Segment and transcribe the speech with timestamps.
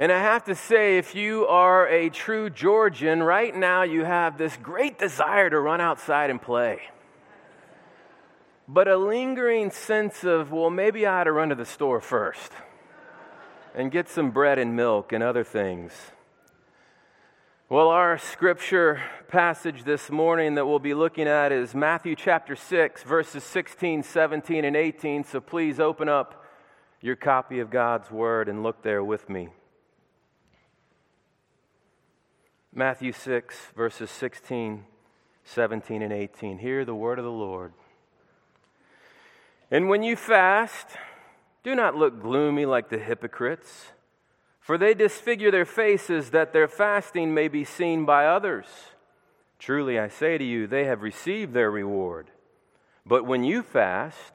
[0.00, 4.38] And I have to say, if you are a true Georgian, right now you have
[4.38, 6.80] this great desire to run outside and play.
[8.68, 12.52] But a lingering sense of, well, maybe I ought to run to the store first
[13.74, 15.92] and get some bread and milk and other things.
[17.68, 23.02] Well, our scripture passage this morning that we'll be looking at is Matthew chapter 6,
[23.02, 25.24] verses 16, 17, and 18.
[25.24, 26.44] So please open up
[27.00, 29.48] your copy of God's Word and look there with me.
[32.74, 34.84] Matthew 6, verses 16,
[35.44, 36.58] 17, and 18.
[36.58, 37.72] Hear the word of the Lord.
[39.70, 40.86] And when you fast,
[41.62, 43.92] do not look gloomy like the hypocrites,
[44.60, 48.66] for they disfigure their faces that their fasting may be seen by others.
[49.58, 52.30] Truly, I say to you, they have received their reward.
[53.06, 54.34] But when you fast,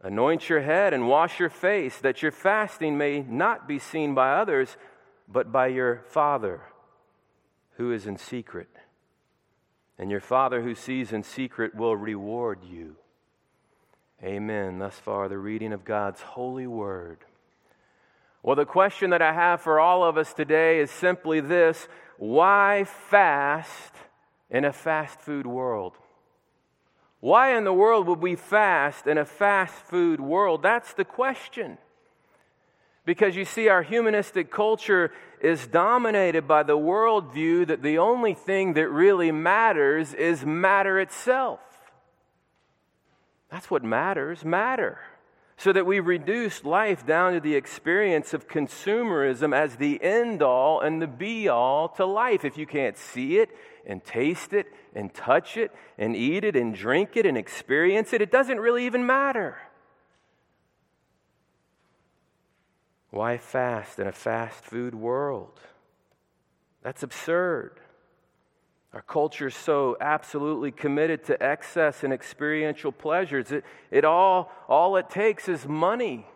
[0.00, 4.34] anoint your head and wash your face, that your fasting may not be seen by
[4.34, 4.76] others,
[5.26, 6.60] but by your Father
[7.78, 8.68] who is in secret.
[9.98, 12.96] And your Father who sees in secret will reward you.
[14.22, 14.78] Amen.
[14.78, 17.18] Thus far, the reading of God's holy word.
[18.42, 22.84] Well, the question that I have for all of us today is simply this why
[22.84, 23.94] fast
[24.50, 25.94] in a fast food world?
[27.20, 30.62] Why in the world would we fast in a fast food world?
[30.62, 31.78] That's the question.
[33.08, 38.74] Because you see, our humanistic culture is dominated by the worldview that the only thing
[38.74, 41.60] that really matters is matter itself.
[43.50, 44.98] That's what matters, matter.
[45.56, 50.82] So that we reduce life down to the experience of consumerism as the end all
[50.82, 52.44] and the be all to life.
[52.44, 53.48] If you can't see it
[53.86, 58.20] and taste it and touch it and eat it and drink it and experience it,
[58.20, 59.56] it doesn't really even matter.
[63.10, 65.60] Why fast in a fast food world?
[66.82, 67.80] That's absurd.
[68.92, 73.52] Our culture is so absolutely committed to excess and experiential pleasures.
[73.52, 76.26] It, it all, all it takes is money.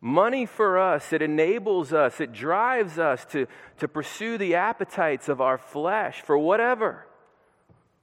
[0.00, 3.48] Money for us, it enables us, it drives us to,
[3.78, 7.04] to pursue the appetites of our flesh for whatever,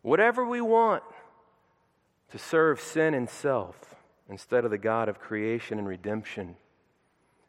[0.01, 1.03] whatever we want,
[2.31, 3.95] to serve sin and self
[4.29, 6.57] instead of the God of creation and redemption.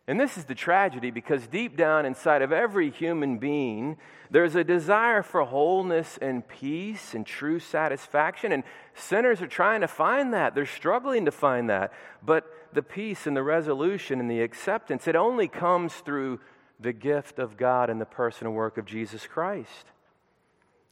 [0.09, 3.97] And this is the tragedy because deep down inside of every human being,
[4.31, 8.53] there's a desire for wholeness and peace and true satisfaction.
[8.53, 8.63] And
[8.95, 10.55] sinners are trying to find that.
[10.55, 11.93] They're struggling to find that.
[12.25, 16.41] But the peace and the resolution and the acceptance, it only comes through
[16.79, 19.87] the gift of God and the person and work of Jesus Christ.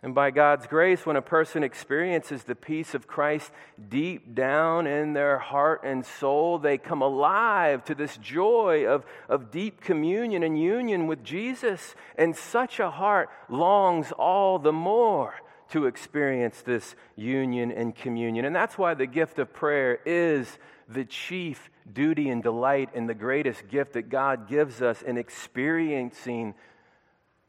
[0.05, 3.51] And by God's grace, when a person experiences the peace of Christ
[3.89, 9.51] deep down in their heart and soul, they come alive to this joy of, of
[9.51, 11.95] deep communion and union with Jesus.
[12.19, 15.37] And such a heart longs all the more
[15.71, 18.45] to experience this union and communion.
[18.45, 23.15] And that's why the gift of prayer is the chief duty and delight and the
[23.15, 26.53] greatest gift that God gives us in experiencing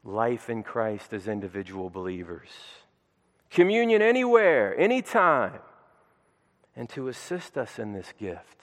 [0.06, 2.48] life in Christ as individual believers.
[3.50, 5.58] Communion anywhere, anytime,
[6.76, 8.60] and to assist us in this gift.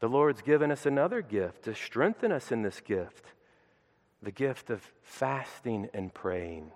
[0.00, 3.26] The Lord's given us another gift to strengthen us in this gift
[4.22, 6.70] the gift of fasting and praying.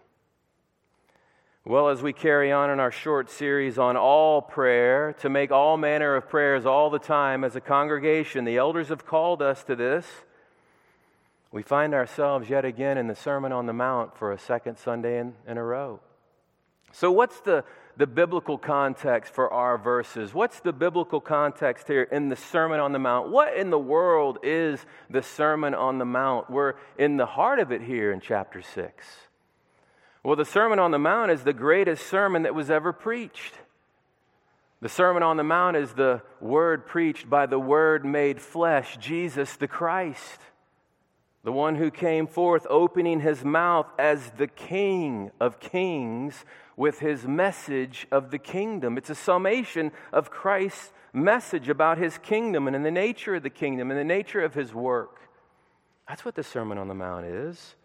[1.65, 5.77] Well, as we carry on in our short series on all prayer, to make all
[5.77, 9.77] manner of prayers all the time as a congregation, the elders have called us to
[9.77, 10.07] this
[11.57, 15.19] we find ourselves yet again in the Sermon on the Mount for a second Sunday
[15.19, 16.01] in, in a row.
[16.93, 17.65] So, what's the,
[17.97, 20.35] the biblical context for our verses?
[20.35, 23.31] What's the biblical context here in the Sermon on the Mount?
[23.31, 26.51] What in the world is the Sermon on the Mount?
[26.51, 29.07] We're in the heart of it here in chapter 6.
[30.23, 33.55] Well, the Sermon on the Mount is the greatest sermon that was ever preached.
[34.83, 39.57] The Sermon on the Mount is the word preached by the Word made flesh, Jesus
[39.57, 40.39] the Christ
[41.47, 46.45] the one who came forth opening his mouth as the King of kings
[46.77, 48.99] with his message of the kingdom.
[48.99, 53.51] It's a summation of Christ's message about his kingdom and in the nature of the
[53.51, 55.21] kingdom and the nature of his work.
[56.09, 57.77] That's what the Sermon on the Mount is.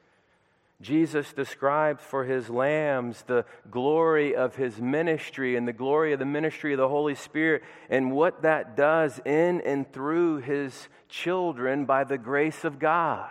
[0.81, 6.25] Jesus describes for his lambs the glory of his ministry and the glory of the
[6.25, 12.03] ministry of the Holy Spirit and what that does in and through his children by
[12.03, 13.29] the grace of God.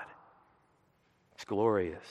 [1.40, 2.04] It's glorious.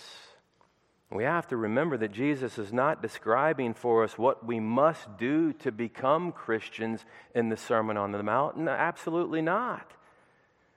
[1.11, 5.53] We have to remember that Jesus is not describing for us what we must do
[5.53, 7.05] to become Christians
[7.35, 8.57] in the Sermon on the Mount.
[8.67, 9.85] Absolutely not.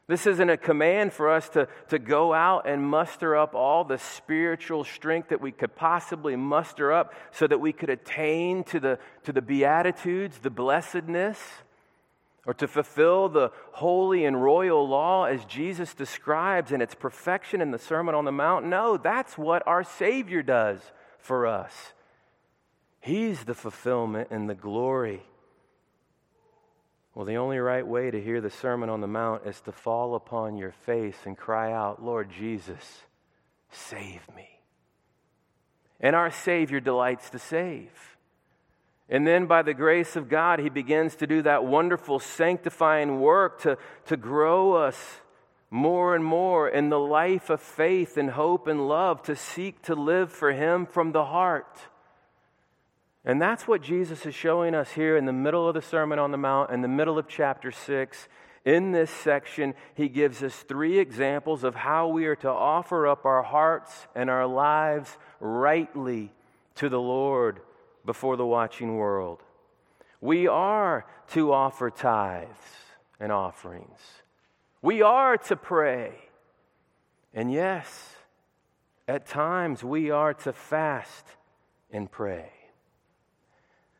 [0.07, 3.97] This isn't a command for us to, to go out and muster up all the
[3.97, 8.99] spiritual strength that we could possibly muster up so that we could attain to the,
[9.23, 11.39] to the Beatitudes, the blessedness,
[12.47, 17.71] or to fulfill the holy and royal law as Jesus describes in its perfection in
[17.71, 18.67] the Sermon on the Mount.
[18.67, 20.81] No, that's what our Savior does
[21.19, 21.93] for us.
[23.01, 25.23] He's the fulfillment and the glory
[27.15, 30.15] well, the only right way to hear the Sermon on the Mount is to fall
[30.15, 33.03] upon your face and cry out, Lord Jesus,
[33.71, 34.49] save me.
[36.01, 38.12] And our Savior delights to save.
[39.09, 43.61] And then, by the grace of God, He begins to do that wonderful sanctifying work
[43.63, 43.77] to,
[44.07, 45.21] to grow us
[45.71, 49.95] more and more in the life of faith and hope and love, to seek to
[49.95, 51.79] live for Him from the heart.
[53.25, 56.31] And that's what Jesus is showing us here in the middle of the Sermon on
[56.31, 58.29] the Mount, in the middle of chapter 6.
[58.65, 63.25] In this section, he gives us three examples of how we are to offer up
[63.25, 66.33] our hearts and our lives rightly
[66.77, 67.61] to the Lord
[68.05, 69.43] before the watching world.
[70.21, 72.49] We are to offer tithes
[73.19, 73.99] and offerings.
[74.81, 76.15] We are to pray.
[77.35, 78.17] And yes,
[79.09, 81.25] at times we are to fast
[81.91, 82.51] and pray.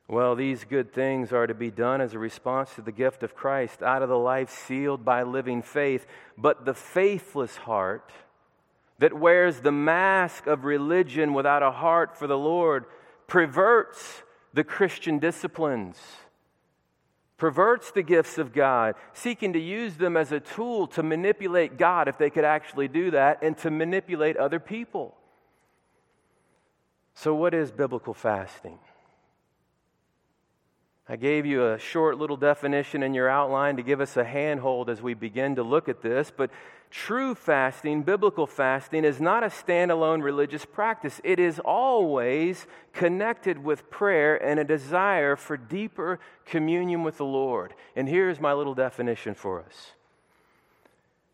[0.09, 3.35] Well, these good things are to be done as a response to the gift of
[3.35, 6.07] Christ out of the life sealed by living faith.
[6.37, 8.13] But the faithless heart
[8.99, 12.85] that wears the mask of religion without a heart for the Lord
[13.33, 15.97] perverts the Christian disciplines,
[17.39, 22.09] perverts the gifts of God, seeking to use them as a tool to manipulate God,
[22.09, 25.15] if they could actually do that, and to manipulate other people.
[27.15, 28.79] So, what is biblical fasting?
[31.09, 34.89] I gave you a short little definition in your outline to give us a handhold
[34.89, 36.51] as we begin to look at this, but
[36.91, 41.21] true fasting, biblical fasting, is not a standalone religious practice.
[41.25, 47.75] It is always connected with prayer and a desire for deeper communion with the Lord.
[47.97, 49.93] And here's my little definition for us.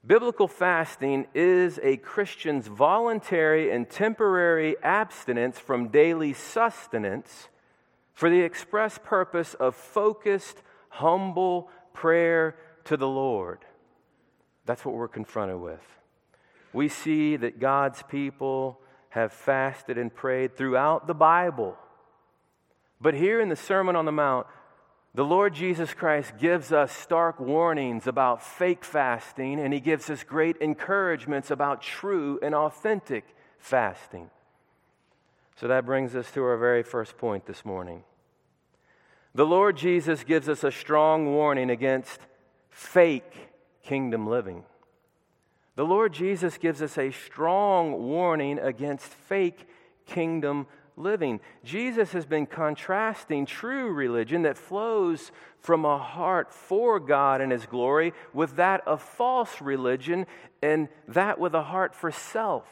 [0.07, 7.49] Biblical fasting is a Christian's voluntary and temporary abstinence from daily sustenance
[8.19, 13.61] for the express purpose of focused, humble prayer to the Lord.
[14.67, 15.85] That's what we're confronted with.
[16.73, 18.81] We see that God's people
[19.11, 21.77] have fasted and prayed throughout the Bible.
[23.01, 24.49] But here in the Sermon on the Mount,
[25.15, 30.25] the Lord Jesus Christ gives us stark warnings about fake fasting, and He gives us
[30.25, 34.29] great encouragements about true and authentic fasting.
[35.55, 38.03] So that brings us to our very first point this morning.
[39.39, 42.19] The Lord Jesus gives us a strong warning against
[42.71, 43.33] fake
[43.85, 44.65] kingdom living.
[45.77, 49.69] The Lord Jesus gives us a strong warning against fake
[50.07, 51.39] kingdom living.
[51.63, 55.31] Jesus has been contrasting true religion that flows
[55.61, 60.27] from a heart for God and His glory with that of false religion
[60.63, 62.67] and that with a heart for self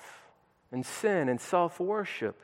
[0.73, 2.43] and sin and self worship.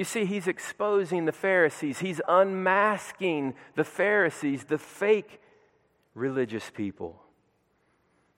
[0.00, 5.42] You see, he's exposing the Pharisees, he's unmasking the Pharisees, the fake
[6.14, 7.20] religious people.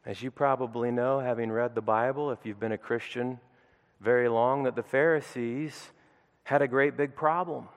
[0.05, 3.39] As you probably know, having read the Bible, if you've been a Christian
[4.01, 5.93] very long, that the Pharisees
[6.43, 7.69] had a great big problem.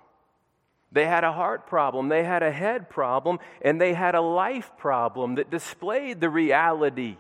[0.92, 4.72] They had a heart problem, they had a head problem, and they had a life
[4.80, 7.18] problem that displayed the reality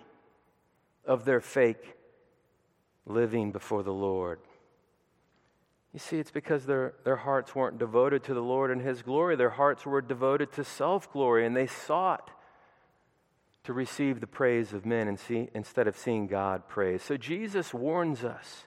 [1.05, 1.95] of their fake
[3.05, 4.39] living before the Lord.
[5.95, 9.37] You see, it's because their, their hearts weren't devoted to the Lord and His glory.
[9.37, 12.31] Their hearts were devoted to self glory, and they sought
[13.63, 17.01] to receive the praise of men and see, instead of seeing God praise.
[17.01, 18.65] So Jesus warns us.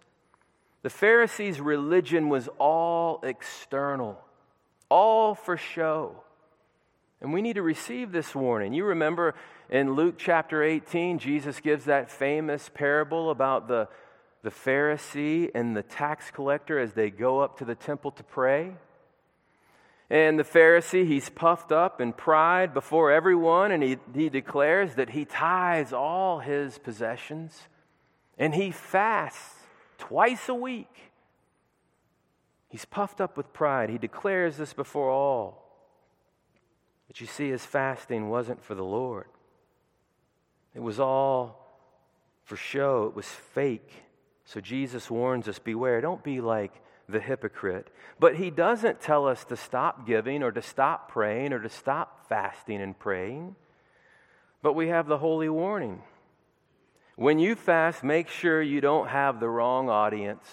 [0.80, 4.18] The Pharisees' religion was all external,
[4.88, 6.23] all for show.
[7.20, 8.73] And we need to receive this warning.
[8.73, 9.35] You remember
[9.68, 13.87] in Luke chapter 18, Jesus gives that famous parable about the
[14.42, 18.73] the Pharisee and the tax collector as they go up to the temple to pray.
[20.11, 25.11] And the Pharisee, he's puffed up in pride before everyone, and he, he declares that
[25.11, 27.68] he tithes all his possessions
[28.38, 29.57] and he fasts
[29.99, 31.12] twice a week.
[32.68, 33.90] He's puffed up with pride.
[33.90, 35.64] He declares this before all.
[37.09, 39.26] But you see, his fasting wasn't for the Lord,
[40.75, 41.66] it was all
[42.45, 43.90] for show, it was fake.
[44.49, 46.73] So Jesus warns us beware, don't be like
[47.07, 47.87] the hypocrite.
[48.19, 52.26] But he doesn't tell us to stop giving or to stop praying or to stop
[52.31, 53.57] fasting and praying.
[54.62, 56.00] But we have the holy warning
[57.17, 60.47] When you fast, make sure you don't have the wrong audience.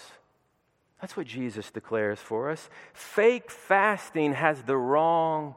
[1.00, 2.68] That's what Jesus declares for us.
[2.92, 5.54] Fake fasting has the wrong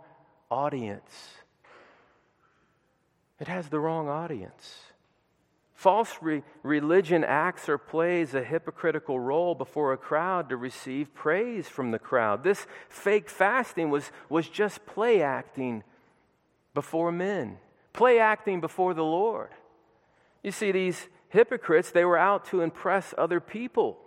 [0.50, 1.34] audience.
[3.38, 4.88] It has the wrong audience.
[5.79, 11.69] False re- religion acts or plays a hypocritical role before a crowd to receive praise
[11.69, 12.43] from the crowd.
[12.43, 15.86] This fake fasting was, was just play acting
[16.74, 17.59] before men,
[17.93, 19.51] play acting before the Lord.
[20.43, 24.00] You see, these hypocrites, they were out to impress other people.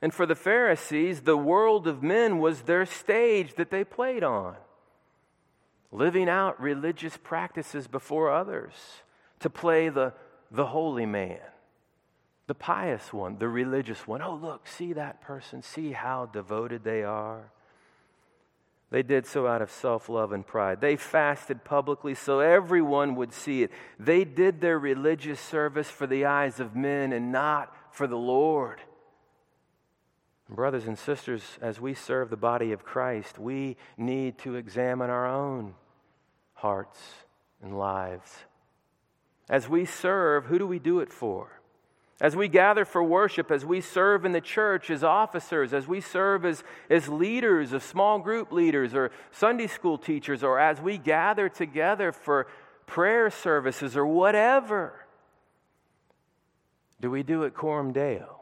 [0.00, 4.54] And for the Pharisees, the world of men was their stage that they played on,
[5.90, 8.74] living out religious practices before others
[9.40, 10.12] to play the
[10.50, 11.38] the holy man,
[12.46, 14.22] the pious one, the religious one.
[14.22, 17.50] Oh, look, see that person, see how devoted they are.
[18.90, 20.80] They did so out of self love and pride.
[20.80, 23.70] They fasted publicly so everyone would see it.
[23.98, 28.80] They did their religious service for the eyes of men and not for the Lord.
[30.48, 35.26] Brothers and sisters, as we serve the body of Christ, we need to examine our
[35.26, 35.74] own
[36.54, 36.98] hearts
[37.62, 38.30] and lives.
[39.48, 41.60] As we serve, who do we do it for?
[42.20, 46.00] As we gather for worship, as we serve in the church as officers, as we
[46.00, 50.98] serve as, as leaders of small group leaders or Sunday school teachers, or as we
[50.98, 52.48] gather together for
[52.86, 55.06] prayer services or whatever,
[57.00, 58.37] do we do it coram deo?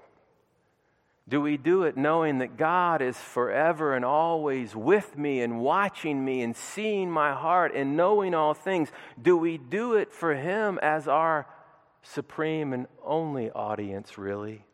[1.28, 6.24] Do we do it knowing that God is forever and always with me and watching
[6.24, 8.92] me and seeing my heart and knowing all things?
[9.20, 11.46] Do we do it for Him as our
[12.02, 14.64] supreme and only audience, really?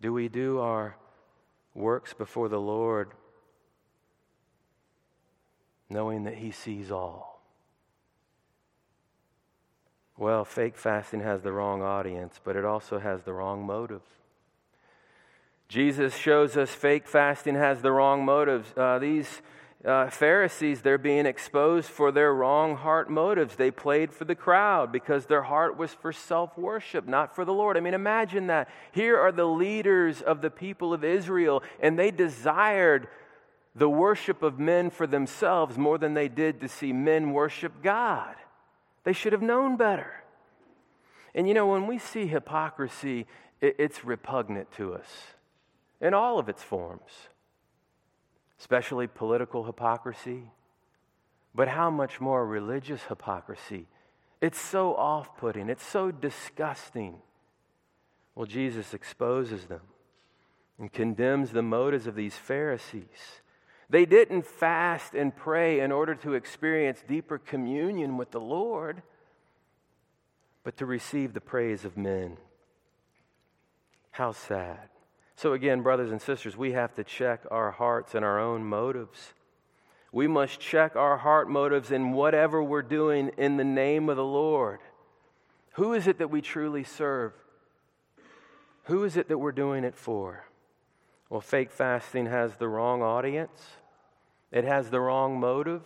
[0.00, 0.96] Do we do our
[1.72, 3.12] works before the Lord
[5.88, 7.40] knowing that He sees all?
[10.16, 14.02] Well, fake fasting has the wrong audience, but it also has the wrong motive.
[15.72, 18.68] Jesus shows us fake fasting has the wrong motives.
[18.76, 19.40] Uh, these
[19.86, 23.56] uh, Pharisees, they're being exposed for their wrong heart motives.
[23.56, 27.54] They played for the crowd because their heart was for self worship, not for the
[27.54, 27.78] Lord.
[27.78, 28.68] I mean, imagine that.
[28.92, 33.08] Here are the leaders of the people of Israel, and they desired
[33.74, 38.34] the worship of men for themselves more than they did to see men worship God.
[39.04, 40.22] They should have known better.
[41.34, 43.26] And you know, when we see hypocrisy,
[43.62, 45.08] it, it's repugnant to us
[46.02, 47.28] in all of its forms,
[48.58, 50.50] especially political hypocrisy,
[51.54, 53.86] but how much more religious hypocrisy?
[54.40, 57.18] It's so off putting, it's so disgusting.
[58.34, 59.82] Well, Jesus exposes them
[60.78, 63.40] and condemns the motives of these Pharisees.
[63.88, 69.02] They didn't fast and pray in order to experience deeper communion with the Lord,
[70.64, 72.38] but to receive the praise of men.
[74.10, 74.88] How sad.
[75.36, 79.32] So, again, brothers and sisters, we have to check our hearts and our own motives.
[80.12, 84.24] We must check our heart motives in whatever we're doing in the name of the
[84.24, 84.80] Lord.
[85.72, 87.32] Who is it that we truly serve?
[88.84, 90.44] Who is it that we're doing it for?
[91.30, 93.58] Well, fake fasting has the wrong audience,
[94.50, 95.80] it has the wrong motive,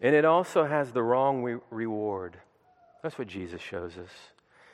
[0.00, 2.38] and it also has the wrong re- reward.
[3.02, 4.10] That's what Jesus shows us.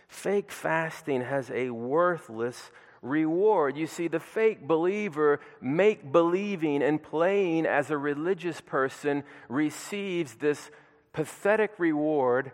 [0.06, 2.70] Fake fasting has a worthless
[3.04, 3.76] reward.
[3.76, 10.70] You see, the fake believer, make believing and playing as a religious person, receives this
[11.12, 12.50] pathetic reward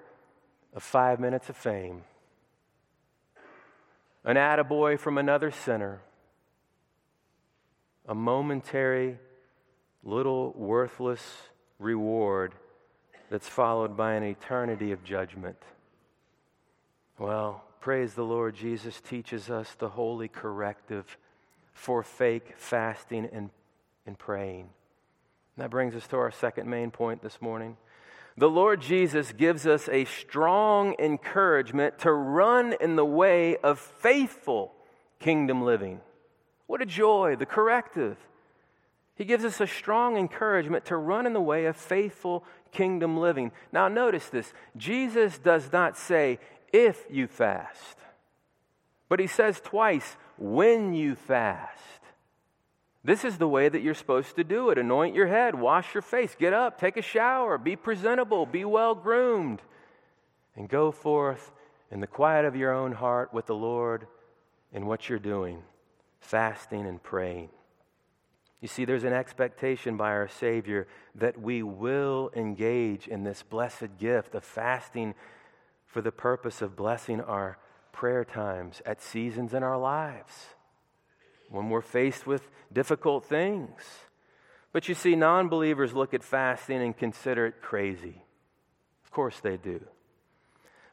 [0.75, 2.03] of five minutes of fame.
[4.25, 6.01] An attaboy from another sinner.
[8.07, 9.19] A momentary,
[10.03, 11.23] little worthless
[11.79, 12.55] reward
[13.31, 15.57] that's followed by an eternity of judgment.
[17.19, 18.55] Well, Praise the Lord.
[18.55, 21.17] Jesus teaches us the holy corrective
[21.73, 23.49] for fake fasting and,
[24.05, 24.69] and praying.
[25.57, 27.79] And that brings us to our second main point this morning.
[28.37, 34.75] The Lord Jesus gives us a strong encouragement to run in the way of faithful
[35.19, 36.01] kingdom living.
[36.67, 38.19] What a joy, the corrective.
[39.15, 43.53] He gives us a strong encouragement to run in the way of faithful kingdom living.
[43.73, 46.39] Now, notice this Jesus does not say,
[46.73, 47.97] if you fast.
[49.09, 51.79] But he says twice, when you fast.
[53.03, 54.79] This is the way that you're supposed to do it.
[54.79, 58.95] Anoint your head, wash your face, get up, take a shower, be presentable, be well
[58.95, 59.63] groomed,
[60.55, 61.51] and go forth
[61.91, 64.07] in the quiet of your own heart with the Lord
[64.73, 65.63] in what you're doing,
[66.21, 67.49] fasting and praying.
[68.61, 73.99] You see, there's an expectation by our Savior that we will engage in this blessed
[73.99, 75.15] gift of fasting
[75.91, 77.59] for the purpose of blessing our
[77.93, 80.47] prayer times at seasons in our lives
[81.49, 83.83] when we're faced with difficult things.
[84.73, 88.23] But you see, non believers look at fasting and consider it crazy.
[89.05, 89.81] Of course they do.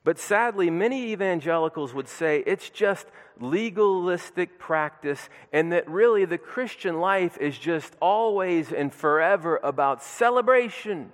[0.04, 3.06] But sadly, many evangelicals would say it's just
[3.40, 11.12] legalistic practice, and that really the Christian life is just always and forever about celebration.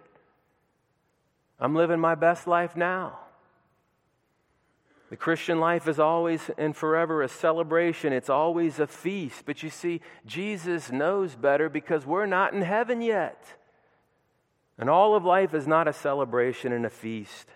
[1.59, 3.19] I'm living my best life now.
[5.13, 9.43] The Christian life is always and forever a celebration, it's always a feast.
[9.45, 13.45] But you see, Jesus knows better because we're not in heaven yet.
[14.75, 17.47] And all of life is not a celebration and a feast.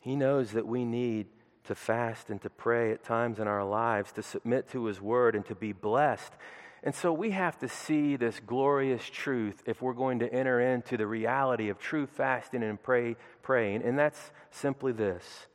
[0.00, 1.26] He knows that we need
[1.64, 5.34] to fast and to pray at times in our lives, to submit to His word
[5.36, 6.32] and to be blessed.
[6.82, 10.96] And so we have to see this glorious truth if we're going to enter into
[10.96, 13.82] the reality of true fasting and pray, praying.
[13.82, 15.46] And that's simply this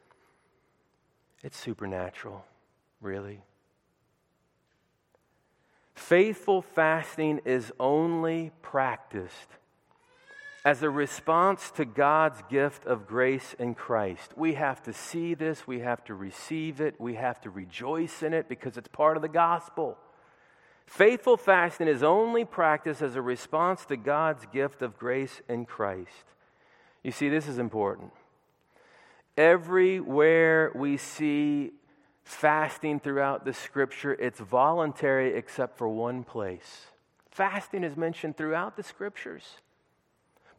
[1.44, 2.46] it's supernatural,
[3.02, 3.42] really.
[5.96, 9.50] Faithful fasting is only practiced
[10.64, 14.34] as a response to God's gift of grace in Christ.
[14.36, 18.34] We have to see this, we have to receive it, we have to rejoice in
[18.34, 19.98] it because it's part of the gospel.
[20.86, 26.26] Faithful fasting is only practiced as a response to God's gift of grace in Christ.
[27.04, 28.12] You see, this is important.
[29.38, 31.72] Everywhere we see
[32.24, 36.88] fasting throughout the scripture, it's voluntary except for one place.
[37.30, 39.44] Fasting is mentioned throughout the scriptures.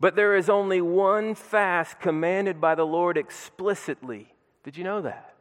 [0.00, 4.32] But there is only one fast commanded by the Lord explicitly.
[4.62, 5.34] Did you know that?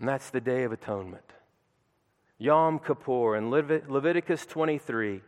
[0.00, 1.32] And that's the Day of Atonement.
[2.38, 5.20] Yom Kippur in Leviticus 23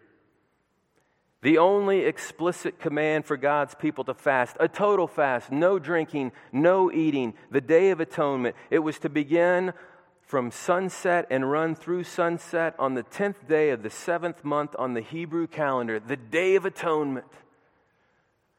[1.42, 6.90] the only explicit command for God's people to fast, a total fast, no drinking, no
[6.90, 8.56] eating, the Day of Atonement.
[8.70, 9.72] It was to begin
[10.20, 14.94] from sunset and run through sunset on the 10th day of the seventh month on
[14.94, 17.26] the Hebrew calendar, the Day of Atonement.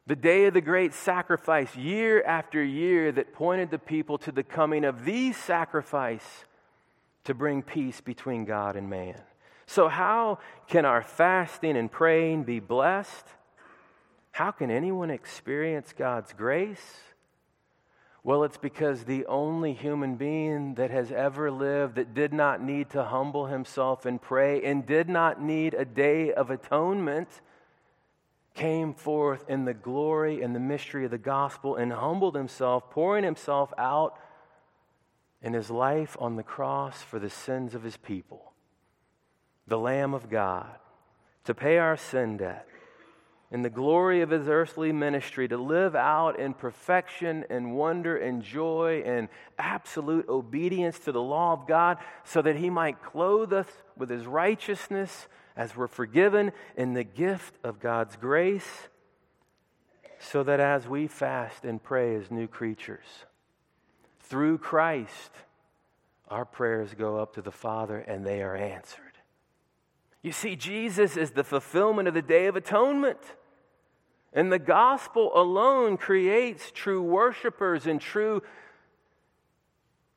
[0.07, 4.41] The day of the great sacrifice, year after year, that pointed the people to the
[4.41, 6.25] coming of the sacrifice
[7.25, 9.21] to bring peace between God and man.
[9.69, 13.27] So, how can our fasting and praying be blessed?
[14.31, 16.97] How can anyone experience God's grace?
[18.23, 22.89] Well, it's because the only human being that has ever lived that did not need
[22.89, 27.29] to humble himself and pray and did not need a day of atonement
[28.55, 33.23] came forth in the glory and the mystery of the gospel and humbled himself, pouring
[33.23, 34.17] himself out
[35.43, 38.49] in his life on the cross for the sins of his people
[39.69, 40.67] the Lamb of God,
[41.45, 42.67] to pay our sin debt,
[43.51, 48.43] in the glory of his earthly ministry, to live out in perfection and wonder and
[48.43, 49.27] joy and
[49.57, 54.27] absolute obedience to the law of God, so that he might clothe us with his
[54.27, 58.87] righteousness as we're forgiven in the gift of God's grace,
[60.19, 63.25] so that as we fast and pray as new creatures,
[64.21, 65.31] through Christ,
[66.27, 69.08] our prayers go up to the Father and they are answered.
[70.21, 73.19] You see, Jesus is the fulfillment of the Day of Atonement.
[74.33, 78.43] And the gospel alone creates true worshipers and true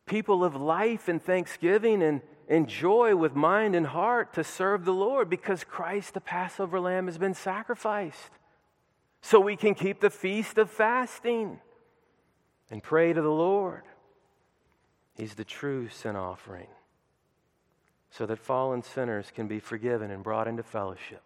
[0.05, 4.93] people of life and thanksgiving and, and joy with mind and heart to serve the
[4.93, 8.33] Lord because Christ, the Passover lamb, has been sacrificed.
[9.23, 11.61] So we can keep the feast of fasting
[12.71, 13.85] and pray to the Lord.
[15.15, 16.67] He's the true sin offering
[18.13, 21.23] so that fallen sinners can be forgiven and brought into fellowship.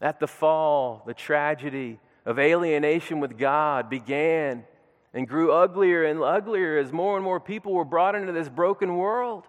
[0.00, 4.64] At the fall, the tragedy of alienation with God began
[5.12, 8.96] and grew uglier and uglier as more and more people were brought into this broken
[8.96, 9.44] world.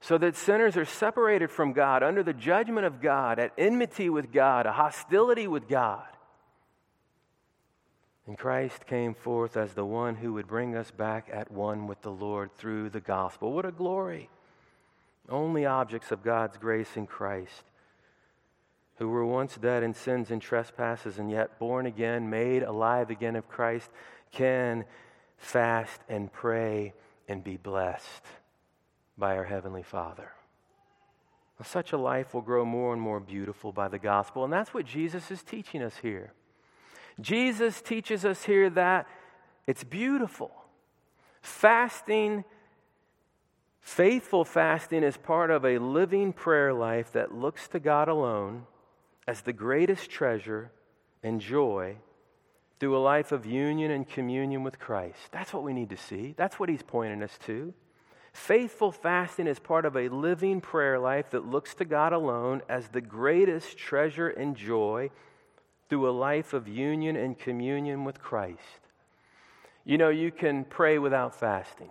[0.00, 4.30] So that sinners are separated from God, under the judgment of God, at enmity with
[4.30, 6.06] God, a hostility with God.
[8.26, 12.02] And Christ came forth as the one who would bring us back at one with
[12.02, 13.52] the Lord through the gospel.
[13.52, 14.28] What a glory!
[15.28, 17.64] Only objects of God's grace in Christ,
[18.96, 23.36] who were once dead in sins and trespasses and yet born again, made alive again
[23.36, 23.90] of Christ,
[24.30, 24.84] can
[25.36, 26.94] fast and pray
[27.28, 28.22] and be blessed
[29.16, 30.30] by our Heavenly Father.
[31.62, 34.84] Such a life will grow more and more beautiful by the gospel, and that's what
[34.84, 36.32] Jesus is teaching us here.
[37.20, 39.06] Jesus teaches us here that
[39.66, 40.50] it's beautiful.
[41.40, 42.44] Fasting
[43.84, 48.66] Faithful fasting is part of a living prayer life that looks to God alone
[49.28, 50.72] as the greatest treasure
[51.22, 51.96] and joy
[52.80, 55.18] through a life of union and communion with Christ.
[55.32, 56.34] That's what we need to see.
[56.34, 57.74] That's what he's pointing us to.
[58.32, 62.88] Faithful fasting is part of a living prayer life that looks to God alone as
[62.88, 65.10] the greatest treasure and joy
[65.90, 68.80] through a life of union and communion with Christ.
[69.84, 71.90] You know, you can pray without fasting,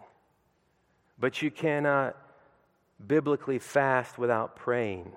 [1.19, 2.17] but you cannot
[3.05, 5.11] biblically fast without praying.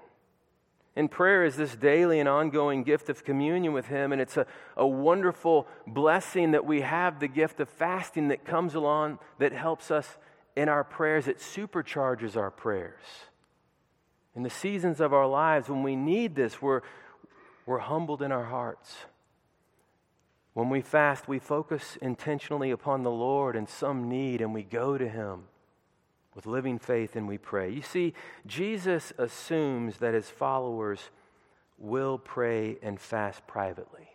[0.94, 4.46] And prayer is this daily and ongoing gift of communion with Him, and it's a,
[4.76, 9.90] a wonderful blessing that we have the gift of fasting that comes along that helps
[9.90, 10.16] us
[10.56, 13.02] in our prayers, it supercharges our prayers.
[14.34, 16.80] In the seasons of our lives when we need this, we're,
[17.66, 18.96] we're humbled in our hearts.
[20.54, 24.96] When we fast, we focus intentionally upon the Lord and some need, and we go
[24.96, 25.42] to Him
[26.36, 27.70] with living faith and we pray.
[27.70, 28.14] You see,
[28.46, 31.00] Jesus assumes that His followers
[31.78, 34.08] will pray and fast privately.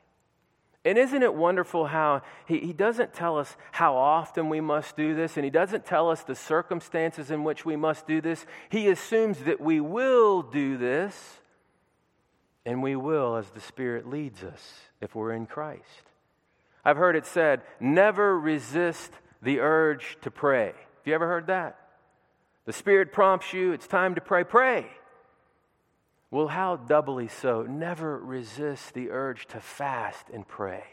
[0.84, 5.13] And isn't it wonderful how he, he doesn't tell us how often we must do
[5.13, 8.45] this, and he doesn't tell us the circumstances in which we must do this.
[8.69, 11.39] He assumes that we will do this,
[12.65, 16.03] and we will as the Spirit leads us if we're in Christ.
[16.84, 19.12] I've heard it said, never resist
[19.43, 20.67] the urge to pray.
[20.67, 21.77] Have you ever heard that?
[22.65, 24.88] The Spirit prompts you, it's time to pray, pray.
[26.30, 27.63] Well, how doubly so?
[27.63, 30.84] Never resist the urge to fast and pray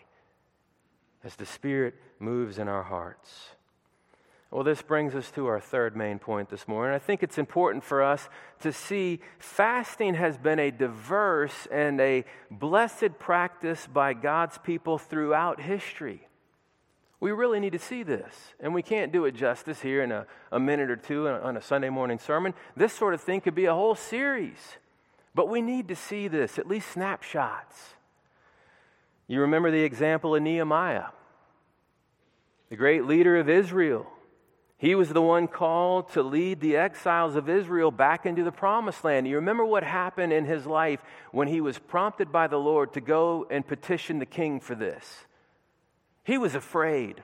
[1.23, 3.51] as the Spirit moves in our hearts.
[4.51, 6.95] Well, this brings us to our third main point this morning.
[6.95, 12.25] I think it's important for us to see fasting has been a diverse and a
[12.51, 16.28] blessed practice by God's people throughout history.
[17.21, 20.27] We really need to see this, and we can't do it justice here in a,
[20.53, 22.55] a minute or two on a Sunday morning sermon.
[22.77, 24.77] This sort of thing could be a whole series.
[25.35, 27.95] But we need to see this, at least snapshots.
[29.27, 31.09] You remember the example of Nehemiah,
[32.71, 34.07] the great leader of Israel.
[34.79, 39.05] He was the one called to lead the exiles of Israel back into the promised
[39.05, 39.27] land.
[39.27, 41.03] You remember what happened in his life
[41.33, 45.27] when he was prompted by the Lord to go and petition the king for this?
[46.29, 47.23] He was afraid,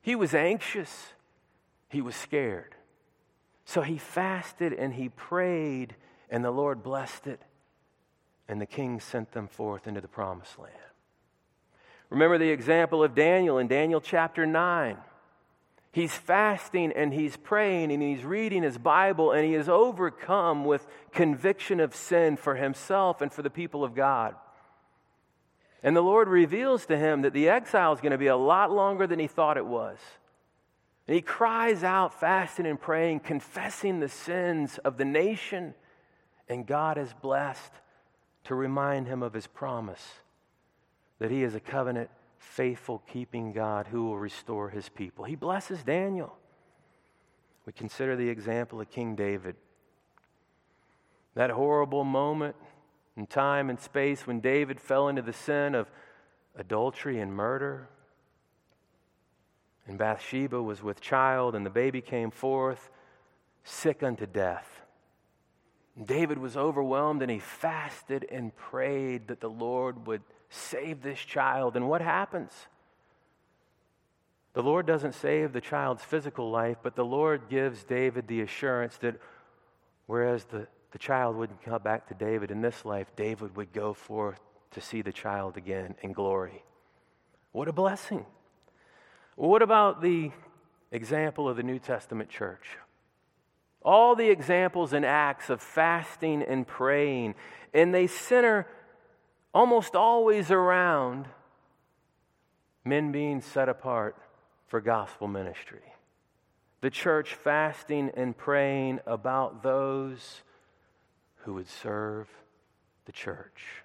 [0.00, 1.08] he was anxious,
[1.88, 2.76] he was scared.
[3.64, 5.96] So he fasted and he prayed
[6.30, 7.42] and the Lord blessed it,
[8.46, 10.72] and the king sent them forth into the promised land.
[12.10, 14.98] Remember the example of Daniel in Daniel chapter 9.
[15.90, 20.86] He's fasting and he's praying and he's reading his Bible and he is overcome with
[21.10, 24.36] conviction of sin for himself and for the people of God.
[25.82, 28.70] And the Lord reveals to him that the exile is going to be a lot
[28.70, 29.98] longer than he thought it was.
[31.08, 35.74] And he cries out, fasting and praying, confessing the sins of the nation
[36.48, 37.72] and God is blessed
[38.44, 40.06] to remind him of his promise
[41.18, 45.24] that he is a covenant, faithful, keeping God who will restore his people.
[45.24, 46.36] He blesses Daniel.
[47.64, 49.56] We consider the example of King David.
[51.34, 52.56] That horrible moment
[53.16, 55.90] in time and space when David fell into the sin of
[56.56, 57.88] adultery and murder.
[59.86, 62.90] And Bathsheba was with child, and the baby came forth
[63.64, 64.82] sick unto death.
[66.02, 71.76] David was overwhelmed and he fasted and prayed that the Lord would save this child.
[71.76, 72.52] And what happens?
[74.54, 78.96] The Lord doesn't save the child's physical life, but the Lord gives David the assurance
[78.98, 79.20] that
[80.06, 83.94] whereas the, the child wouldn't come back to David in this life, David would go
[83.94, 84.40] forth
[84.72, 86.62] to see the child again in glory.
[87.52, 88.24] What a blessing.
[89.36, 90.30] what about the
[90.90, 92.78] example of the New Testament church?
[93.82, 97.34] All the examples and acts of fasting and praying,
[97.74, 98.66] and they center
[99.52, 101.26] almost always around
[102.84, 104.16] men being set apart
[104.66, 105.80] for gospel ministry.
[106.80, 110.42] The church fasting and praying about those
[111.44, 112.28] who would serve
[113.04, 113.82] the church.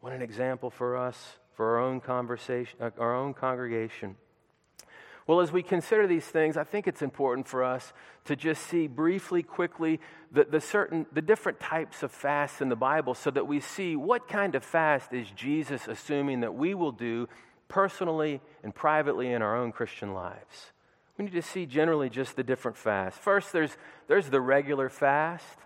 [0.00, 4.16] What an example for us, for our own conversation, uh, our own congregation.
[5.26, 7.94] Well, as we consider these things, I think it's important for us
[8.26, 9.98] to just see briefly, quickly,
[10.30, 13.96] the, the, certain, the different types of fasts in the Bible so that we see
[13.96, 17.26] what kind of fast is Jesus assuming that we will do
[17.68, 20.72] personally and privately in our own Christian lives.
[21.16, 23.18] We need to see generally just the different fasts.
[23.18, 23.76] First, there's,
[24.08, 25.58] there's the regular fast.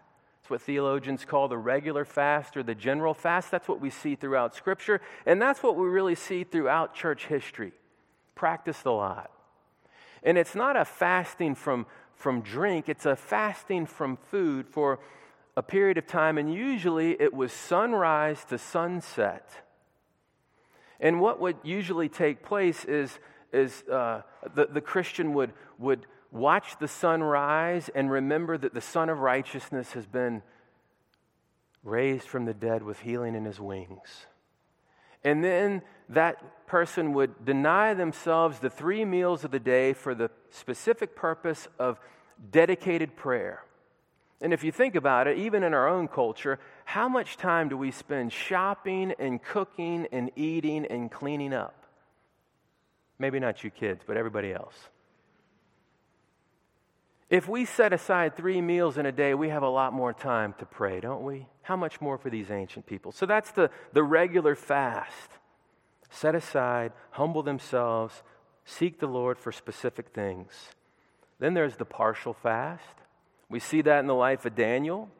[0.48, 3.50] It's what theologians call the regular fast or the general fast.
[3.50, 7.72] That's what we see throughout Scripture, and that's what we really see throughout church history.
[8.34, 9.30] Practiced a lot.
[10.22, 11.84] And it's not a fasting from,
[12.14, 15.00] from drink, it's a fasting from food for
[15.54, 16.38] a period of time.
[16.38, 19.50] And usually it was sunrise to sunset.
[20.98, 23.18] And what would usually take place is,
[23.52, 24.22] is uh,
[24.54, 29.20] the, the Christian would, would watch the sun rise and remember that the Son of
[29.20, 30.42] Righteousness has been
[31.82, 34.26] raised from the dead with healing in his wings.
[35.24, 40.30] And then that person would deny themselves the three meals of the day for the
[40.50, 41.98] specific purpose of
[42.50, 43.62] dedicated prayer.
[44.40, 47.76] And if you think about it, even in our own culture, how much time do
[47.76, 51.86] we spend shopping and cooking and eating and cleaning up?
[53.18, 54.76] Maybe not you kids, but everybody else.
[57.30, 60.54] If we set aside three meals in a day, we have a lot more time
[60.58, 61.46] to pray, don't we?
[61.62, 63.12] How much more for these ancient people?
[63.12, 65.30] So that's the, the regular fast.
[66.10, 68.22] Set aside, humble themselves,
[68.64, 70.70] seek the Lord for specific things.
[71.38, 72.82] Then there's the partial fast.
[73.50, 75.10] We see that in the life of Daniel.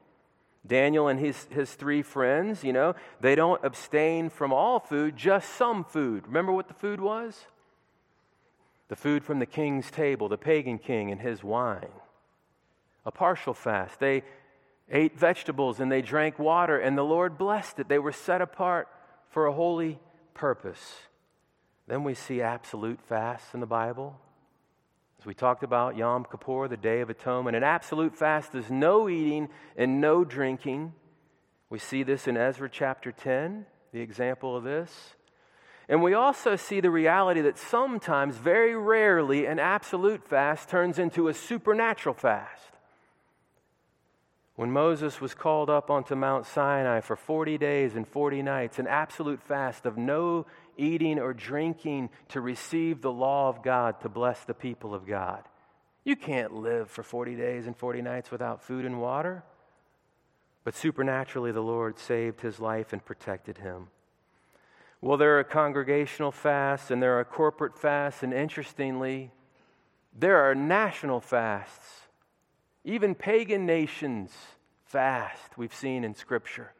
[0.67, 5.51] Daniel and his, his three friends, you know, they don't abstain from all food, just
[5.57, 6.27] some food.
[6.27, 7.47] Remember what the food was?
[8.89, 11.93] The food from the king's table, the pagan king and his wine.
[13.05, 14.01] A partial fast.
[14.01, 14.23] They
[14.91, 17.89] ate vegetables and they drank water, and the Lord blessed it.
[17.89, 18.89] They were set apart
[19.31, 19.99] for a holy
[20.35, 20.97] purpose.
[21.87, 24.19] Then we see absolute fasts in the Bible.
[25.19, 29.09] As we talked about Yom Kippur, the Day of Atonement, an absolute fast is no
[29.09, 30.93] eating and no drinking.
[31.71, 35.15] We see this in Ezra chapter 10, the example of this.
[35.89, 41.29] And we also see the reality that sometimes, very rarely, an absolute fast turns into
[41.29, 42.73] a supernatural fast.
[44.55, 48.89] When Moses was called up onto Mount Sinai for 40 days and 40 nights, an
[48.89, 50.47] absolute fast of no
[50.77, 55.45] eating or drinking to receive the law of God to bless the people of God.
[56.05, 59.45] You can't live for 40 days and 40 nights without food and water.
[60.65, 63.89] But supernaturally, the Lord saved his life and protected him.
[65.01, 69.31] Well, there are congregational fasts and there are corporate fasts, and interestingly,
[70.17, 72.09] there are national fasts.
[72.85, 74.33] Even pagan nations
[74.85, 76.73] fast, we've seen in Scripture.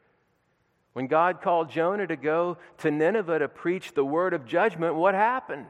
[0.93, 5.13] When God called Jonah to go to Nineveh to preach the word of judgment, what
[5.13, 5.67] happened?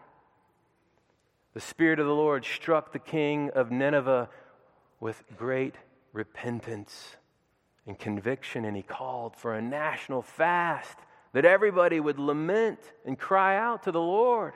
[1.54, 4.30] The Spirit of the Lord struck the king of Nineveh
[5.00, 5.76] with great
[6.14, 7.16] repentance
[7.86, 10.98] and conviction, and he called for a national fast
[11.34, 14.54] that everybody would lament and cry out to the Lord.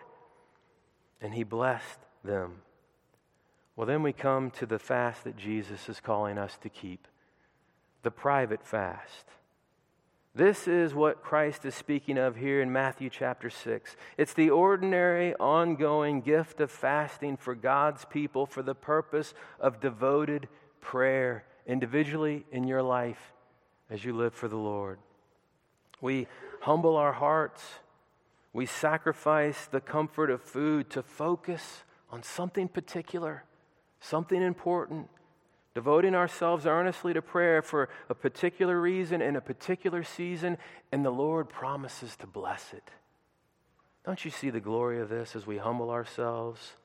[1.22, 2.62] And he blessed them.
[3.76, 7.08] Well, then we come to the fast that Jesus is calling us to keep
[8.04, 9.26] the private fast.
[10.36, 13.96] This is what Christ is speaking of here in Matthew chapter 6.
[14.18, 20.48] It's the ordinary, ongoing gift of fasting for God's people for the purpose of devoted
[20.82, 23.32] prayer individually in your life
[23.92, 24.98] as you live for the Lord.
[26.02, 26.28] We
[26.64, 27.62] humble our hearts.
[28.54, 33.44] We sacrifice the comfort of food to focus on something particular,
[34.00, 35.10] something important,
[35.76, 40.58] devoting ourselves earnestly to prayer for a particular reason in a particular season,
[40.90, 42.92] and the Lord promises to bless it.
[44.06, 46.78] Don't you see the glory of this as we humble ourselves?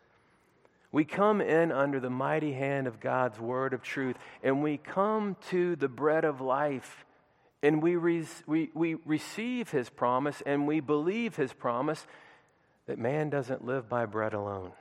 [0.90, 5.36] We come in under the mighty hand of God's word of truth, and we come
[5.50, 7.04] to the bread of life
[7.62, 12.06] and we, re- we, we receive his promise and we believe his promise
[12.86, 14.72] that man doesn't live by bread alone,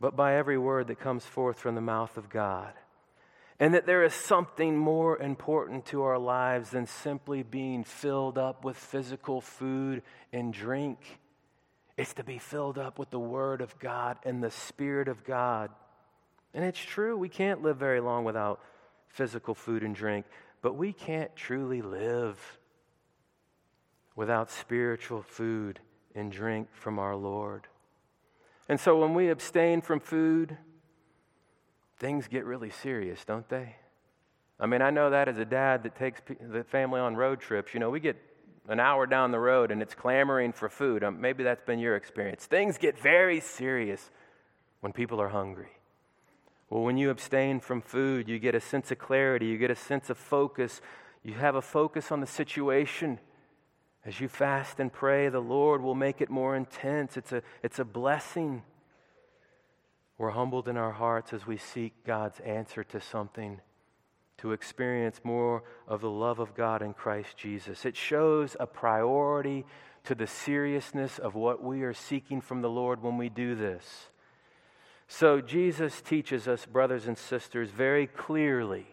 [0.00, 2.72] but by every word that comes forth from the mouth of God.
[3.60, 8.64] And that there is something more important to our lives than simply being filled up
[8.64, 10.02] with physical food
[10.32, 10.98] and drink.
[11.96, 15.70] It's to be filled up with the Word of God and the Spirit of God.
[16.54, 18.60] And it's true, we can't live very long without
[19.08, 20.24] physical food and drink.
[20.62, 22.58] But we can't truly live
[24.16, 25.80] without spiritual food
[26.14, 27.68] and drink from our Lord.
[28.68, 30.56] And so when we abstain from food,
[31.98, 33.76] things get really serious, don't they?
[34.60, 37.72] I mean, I know that as a dad that takes the family on road trips.
[37.72, 38.16] You know, we get
[38.68, 41.04] an hour down the road and it's clamoring for food.
[41.04, 42.44] Um, maybe that's been your experience.
[42.44, 44.10] Things get very serious
[44.80, 45.70] when people are hungry.
[46.70, 49.76] Well, when you abstain from food, you get a sense of clarity, you get a
[49.76, 50.80] sense of focus,
[51.22, 53.18] you have a focus on the situation.
[54.04, 57.16] As you fast and pray, the Lord will make it more intense.
[57.16, 58.62] It's a, it's a blessing.
[60.18, 63.60] We're humbled in our hearts as we seek God's answer to something,
[64.38, 67.84] to experience more of the love of God in Christ Jesus.
[67.84, 69.64] It shows a priority
[70.04, 74.08] to the seriousness of what we are seeking from the Lord when we do this.
[75.08, 78.86] So Jesus teaches us, brothers and sisters, very clearly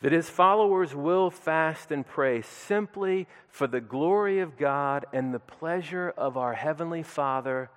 [0.00, 5.38] that his followers will fast and pray simply for the glory of God and the
[5.38, 7.70] pleasure of our Heavenly Father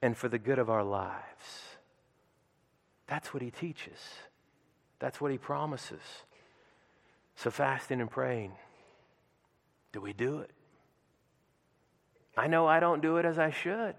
[0.00, 1.76] and for the good of our lives.
[3.06, 3.98] That's what he teaches,
[5.00, 6.00] that's what he promises.
[7.36, 8.52] So, fasting and praying,
[9.92, 10.50] do we do it?
[12.36, 13.96] I know I don't do it as I should.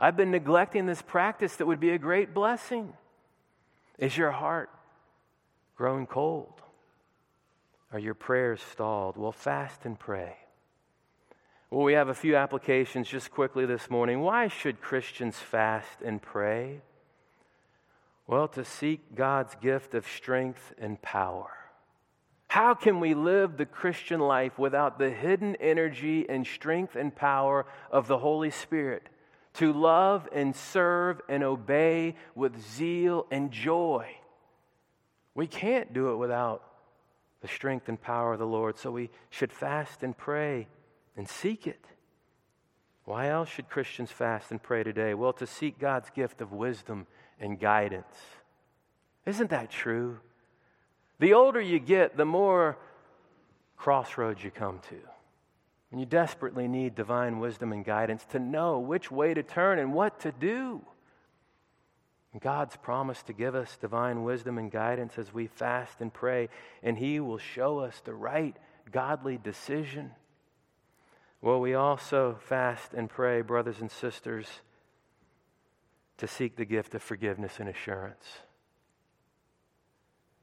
[0.00, 2.94] I've been neglecting this practice that would be a great blessing.
[3.98, 4.70] Is your heart
[5.76, 6.54] growing cold?
[7.92, 9.18] Are your prayers stalled?
[9.18, 10.36] Well, fast and pray.
[11.70, 14.20] Well, we have a few applications just quickly this morning.
[14.20, 16.80] Why should Christians fast and pray?
[18.26, 21.50] Well, to seek God's gift of strength and power.
[22.48, 27.66] How can we live the Christian life without the hidden energy and strength and power
[27.92, 29.08] of the Holy Spirit?
[29.54, 34.06] To love and serve and obey with zeal and joy.
[35.34, 36.62] We can't do it without
[37.40, 40.68] the strength and power of the Lord, so we should fast and pray
[41.16, 41.84] and seek it.
[43.04, 45.14] Why else should Christians fast and pray today?
[45.14, 47.06] Well, to seek God's gift of wisdom
[47.40, 48.14] and guidance.
[49.26, 50.18] Isn't that true?
[51.18, 52.78] The older you get, the more
[53.76, 54.96] crossroads you come to.
[55.90, 59.92] And you desperately need divine wisdom and guidance to know which way to turn and
[59.92, 60.82] what to do.
[62.38, 66.48] God's promised to give us divine wisdom and guidance as we fast and pray,
[66.80, 68.56] and He will show us the right
[68.92, 70.12] godly decision.
[71.42, 74.46] Well, we also fast and pray, brothers and sisters,
[76.18, 78.26] to seek the gift of forgiveness and assurance.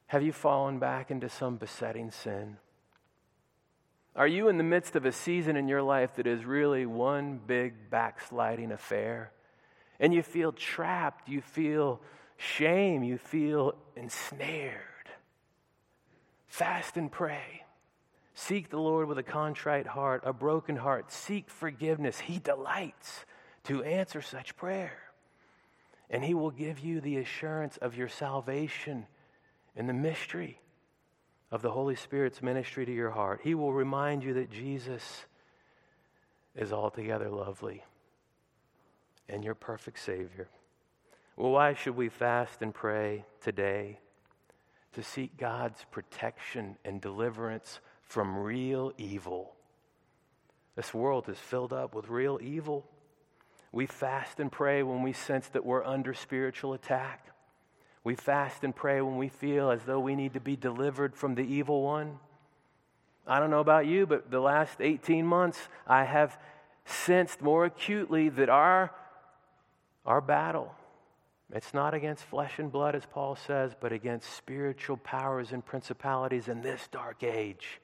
[0.08, 2.58] Have you fallen back into some besetting sin?
[4.18, 7.40] Are you in the midst of a season in your life that is really one
[7.46, 9.32] big backsliding affair?
[10.00, 12.02] And you feel trapped, you feel
[12.36, 14.82] shame, you feel ensnared.
[16.48, 17.62] Fast and pray.
[18.34, 21.12] Seek the Lord with a contrite heart, a broken heart.
[21.12, 22.20] Seek forgiveness.
[22.20, 23.24] He delights
[23.66, 24.98] to answer such prayer.
[26.10, 29.06] And He will give you the assurance of your salvation
[29.76, 30.60] in the mystery
[31.52, 33.42] of the Holy Spirit's ministry to your heart.
[33.44, 35.26] He will remind you that Jesus
[36.56, 37.84] is altogether lovely
[39.30, 40.50] and your perfect Savior.
[41.36, 44.00] Well, why should we fast and pray today?
[44.94, 49.54] To seek God's protection and deliverance from real evil.
[50.76, 52.86] This world is filled up with real evil.
[53.72, 57.28] We fast and pray when we sense that we're under spiritual attack.
[58.08, 61.36] We fast and pray when we feel as though we need to be delivered from
[61.36, 62.20] the evil one.
[63.28, 66.40] I don't know about you, but the last 18 months, I have
[66.86, 68.94] sensed more acutely that our,
[70.06, 70.74] our battle,
[71.52, 76.48] it's not against flesh and blood, as Paul says, but against spiritual powers and principalities
[76.48, 77.82] in this dark age.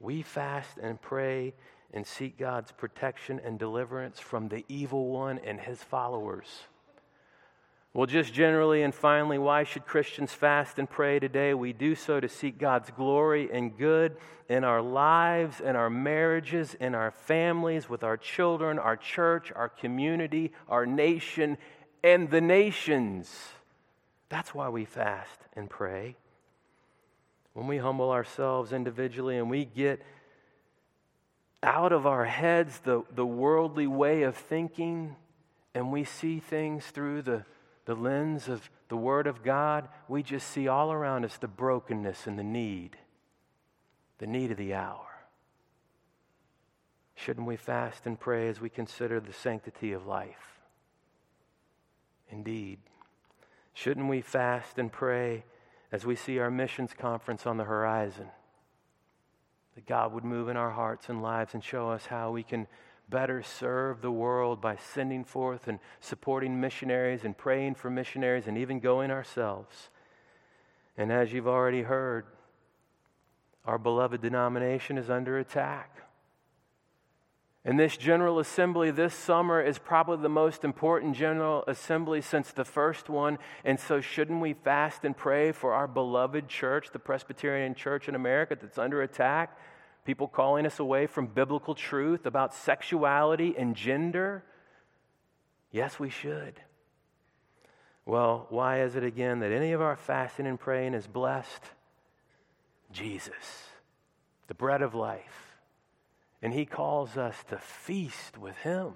[0.00, 1.54] We fast and pray
[1.94, 6.66] and seek God's protection and deliverance from the evil one and his followers.
[7.92, 11.54] Well, just generally and finally, why should Christians fast and pray today?
[11.54, 14.18] We do so to seek God's glory and good
[14.48, 19.70] in our lives, in our marriages, in our families, with our children, our church, our
[19.70, 21.56] community, our nation,
[22.04, 23.34] and the nations.
[24.28, 26.16] That's why we fast and pray.
[27.54, 30.02] When we humble ourselves individually and we get
[31.62, 35.16] out of our heads the, the worldly way of thinking
[35.74, 37.44] and we see things through the
[37.86, 42.26] the lens of the Word of God, we just see all around us the brokenness
[42.26, 42.96] and the need,
[44.18, 45.06] the need of the hour.
[47.14, 50.60] Shouldn't we fast and pray as we consider the sanctity of life?
[52.30, 52.78] Indeed.
[53.72, 55.44] Shouldn't we fast and pray
[55.92, 58.28] as we see our missions conference on the horizon?
[59.76, 62.66] That God would move in our hearts and lives and show us how we can
[63.08, 68.58] better serve the world by sending forth and supporting missionaries and praying for missionaries and
[68.58, 69.90] even going ourselves.
[70.96, 72.26] And as you've already heard,
[73.64, 76.02] our beloved denomination is under attack.
[77.64, 82.64] And this General Assembly this summer is probably the most important General Assembly since the
[82.64, 83.38] first one.
[83.64, 88.14] And so, shouldn't we fast and pray for our beloved church, the Presbyterian Church in
[88.14, 89.58] America, that's under attack?
[90.06, 94.44] People calling us away from biblical truth about sexuality and gender?
[95.70, 96.54] Yes, we should.
[98.06, 101.62] Well, why is it again that any of our fasting and praying is blessed?
[102.92, 103.34] Jesus,
[104.46, 105.58] the bread of life.
[106.40, 108.92] And he calls us to feast with him.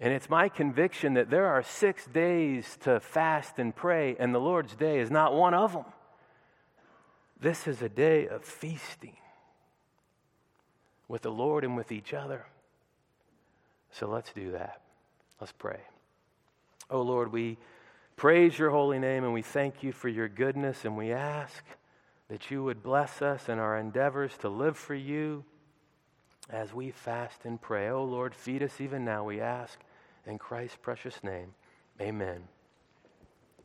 [0.00, 4.40] And it's my conviction that there are six days to fast and pray, and the
[4.40, 5.84] Lord's day is not one of them.
[7.40, 9.16] This is a day of feasting
[11.08, 12.46] with the Lord and with each other.
[13.90, 14.80] So let's do that.
[15.40, 15.80] Let's pray.
[16.90, 17.58] Oh Lord, we
[18.16, 21.64] praise your holy name and we thank you for your goodness and we ask
[22.28, 25.44] that you would bless us in our endeavors to live for you
[26.50, 27.88] as we fast and pray.
[27.88, 29.78] Oh Lord, feed us even now, we ask.
[30.26, 31.54] In Christ's precious name,
[32.00, 32.44] amen.